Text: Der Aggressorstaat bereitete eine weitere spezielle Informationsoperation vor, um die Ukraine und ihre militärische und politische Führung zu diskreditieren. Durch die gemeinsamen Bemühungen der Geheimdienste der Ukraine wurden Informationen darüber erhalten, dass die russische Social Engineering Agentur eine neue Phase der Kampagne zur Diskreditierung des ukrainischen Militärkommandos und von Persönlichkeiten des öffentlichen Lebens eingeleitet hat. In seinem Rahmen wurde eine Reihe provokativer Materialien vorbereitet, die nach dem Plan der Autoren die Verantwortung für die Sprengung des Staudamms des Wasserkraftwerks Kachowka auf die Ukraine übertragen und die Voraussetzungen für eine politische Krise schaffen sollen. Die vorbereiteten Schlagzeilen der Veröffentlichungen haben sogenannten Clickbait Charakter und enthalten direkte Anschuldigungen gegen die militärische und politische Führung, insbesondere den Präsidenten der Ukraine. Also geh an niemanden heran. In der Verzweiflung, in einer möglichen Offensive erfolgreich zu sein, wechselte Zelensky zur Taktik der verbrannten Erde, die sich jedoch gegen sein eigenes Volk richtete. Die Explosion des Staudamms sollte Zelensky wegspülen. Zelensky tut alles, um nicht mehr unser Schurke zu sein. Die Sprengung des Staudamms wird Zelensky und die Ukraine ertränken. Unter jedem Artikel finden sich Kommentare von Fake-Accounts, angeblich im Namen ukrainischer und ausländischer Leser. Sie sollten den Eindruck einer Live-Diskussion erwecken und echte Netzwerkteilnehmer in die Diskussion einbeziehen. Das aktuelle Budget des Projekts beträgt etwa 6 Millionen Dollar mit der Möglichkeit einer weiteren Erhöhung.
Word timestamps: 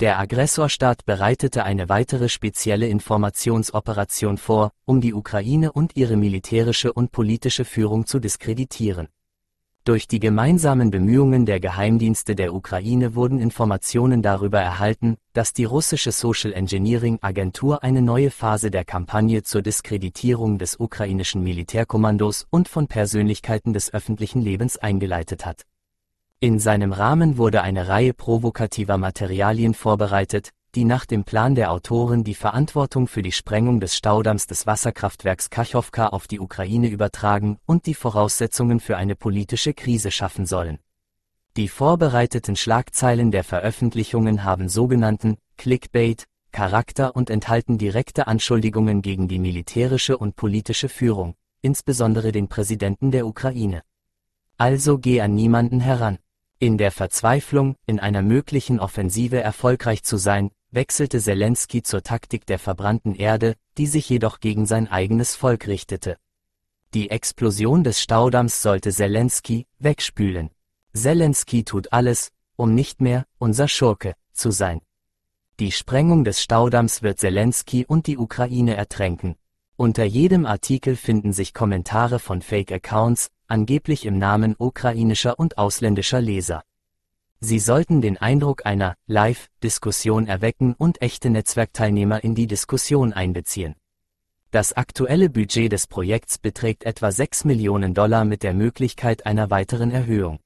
Der 0.00 0.18
Aggressorstaat 0.18 1.04
bereitete 1.06 1.62
eine 1.62 1.88
weitere 1.88 2.28
spezielle 2.28 2.88
Informationsoperation 2.88 4.38
vor, 4.38 4.72
um 4.84 5.00
die 5.00 5.14
Ukraine 5.14 5.70
und 5.70 5.96
ihre 5.96 6.16
militärische 6.16 6.92
und 6.92 7.12
politische 7.12 7.64
Führung 7.64 8.04
zu 8.04 8.18
diskreditieren. 8.18 9.06
Durch 9.84 10.08
die 10.08 10.18
gemeinsamen 10.18 10.90
Bemühungen 10.90 11.46
der 11.46 11.60
Geheimdienste 11.60 12.34
der 12.34 12.54
Ukraine 12.54 13.14
wurden 13.14 13.38
Informationen 13.38 14.20
darüber 14.20 14.58
erhalten, 14.58 15.16
dass 15.32 15.52
die 15.52 15.64
russische 15.64 16.10
Social 16.10 16.54
Engineering 16.54 17.18
Agentur 17.20 17.84
eine 17.84 18.02
neue 18.02 18.30
Phase 18.30 18.72
der 18.72 18.84
Kampagne 18.84 19.42
zur 19.42 19.62
Diskreditierung 19.62 20.58
des 20.58 20.80
ukrainischen 20.80 21.44
Militärkommandos 21.44 22.46
und 22.50 22.68
von 22.68 22.88
Persönlichkeiten 22.88 23.74
des 23.74 23.92
öffentlichen 23.92 24.40
Lebens 24.40 24.76
eingeleitet 24.76 25.46
hat. 25.46 25.66
In 26.44 26.58
seinem 26.58 26.92
Rahmen 26.92 27.38
wurde 27.38 27.62
eine 27.62 27.88
Reihe 27.88 28.12
provokativer 28.12 28.98
Materialien 28.98 29.72
vorbereitet, 29.72 30.50
die 30.74 30.84
nach 30.84 31.06
dem 31.06 31.24
Plan 31.24 31.54
der 31.54 31.72
Autoren 31.72 32.22
die 32.22 32.34
Verantwortung 32.34 33.06
für 33.06 33.22
die 33.22 33.32
Sprengung 33.32 33.80
des 33.80 33.96
Staudamms 33.96 34.46
des 34.46 34.66
Wasserkraftwerks 34.66 35.48
Kachowka 35.48 36.08
auf 36.08 36.26
die 36.26 36.40
Ukraine 36.40 36.88
übertragen 36.88 37.56
und 37.64 37.86
die 37.86 37.94
Voraussetzungen 37.94 38.78
für 38.78 38.98
eine 38.98 39.16
politische 39.16 39.72
Krise 39.72 40.10
schaffen 40.10 40.44
sollen. 40.44 40.80
Die 41.56 41.66
vorbereiteten 41.66 42.56
Schlagzeilen 42.56 43.30
der 43.30 43.42
Veröffentlichungen 43.42 44.44
haben 44.44 44.68
sogenannten 44.68 45.38
Clickbait 45.56 46.26
Charakter 46.52 47.16
und 47.16 47.30
enthalten 47.30 47.78
direkte 47.78 48.26
Anschuldigungen 48.26 49.00
gegen 49.00 49.28
die 49.28 49.38
militärische 49.38 50.18
und 50.18 50.36
politische 50.36 50.90
Führung, 50.90 51.36
insbesondere 51.62 52.32
den 52.32 52.48
Präsidenten 52.48 53.12
der 53.12 53.26
Ukraine. 53.26 53.80
Also 54.58 54.98
geh 54.98 55.22
an 55.22 55.34
niemanden 55.34 55.80
heran. 55.80 56.18
In 56.58 56.78
der 56.78 56.92
Verzweiflung, 56.92 57.76
in 57.86 57.98
einer 57.98 58.22
möglichen 58.22 58.78
Offensive 58.80 59.40
erfolgreich 59.40 60.02
zu 60.02 60.16
sein, 60.16 60.50
wechselte 60.70 61.20
Zelensky 61.20 61.82
zur 61.82 62.02
Taktik 62.02 62.46
der 62.46 62.58
verbrannten 62.58 63.14
Erde, 63.14 63.54
die 63.76 63.86
sich 63.86 64.08
jedoch 64.08 64.40
gegen 64.40 64.66
sein 64.66 64.88
eigenes 64.88 65.34
Volk 65.34 65.66
richtete. 65.66 66.16
Die 66.94 67.10
Explosion 67.10 67.82
des 67.82 68.00
Staudamms 68.00 68.62
sollte 68.62 68.92
Zelensky 68.92 69.66
wegspülen. 69.78 70.50
Zelensky 70.92 71.64
tut 71.64 71.92
alles, 71.92 72.30
um 72.56 72.74
nicht 72.74 73.00
mehr 73.00 73.26
unser 73.38 73.66
Schurke 73.66 74.14
zu 74.32 74.52
sein. 74.52 74.80
Die 75.60 75.72
Sprengung 75.72 76.24
des 76.24 76.40
Staudamms 76.40 77.02
wird 77.02 77.18
Zelensky 77.18 77.84
und 77.84 78.06
die 78.06 78.16
Ukraine 78.18 78.76
ertränken. 78.76 79.36
Unter 79.76 80.04
jedem 80.04 80.46
Artikel 80.46 80.94
finden 80.94 81.32
sich 81.32 81.52
Kommentare 81.52 82.20
von 82.20 82.42
Fake-Accounts, 82.42 83.30
angeblich 83.48 84.06
im 84.06 84.18
Namen 84.18 84.54
ukrainischer 84.56 85.36
und 85.36 85.58
ausländischer 85.58 86.20
Leser. 86.20 86.62
Sie 87.40 87.58
sollten 87.58 88.00
den 88.00 88.16
Eindruck 88.16 88.66
einer 88.66 88.94
Live-Diskussion 89.08 90.28
erwecken 90.28 90.74
und 90.78 91.02
echte 91.02 91.28
Netzwerkteilnehmer 91.28 92.22
in 92.22 92.36
die 92.36 92.46
Diskussion 92.46 93.12
einbeziehen. 93.12 93.74
Das 94.52 94.74
aktuelle 94.74 95.28
Budget 95.28 95.72
des 95.72 95.88
Projekts 95.88 96.38
beträgt 96.38 96.84
etwa 96.84 97.10
6 97.10 97.44
Millionen 97.44 97.94
Dollar 97.94 98.24
mit 98.24 98.44
der 98.44 98.54
Möglichkeit 98.54 99.26
einer 99.26 99.50
weiteren 99.50 99.90
Erhöhung. 99.90 100.38